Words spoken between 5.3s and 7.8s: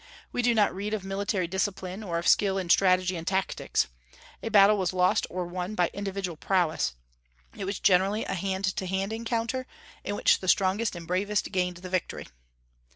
won by individual prowess; it was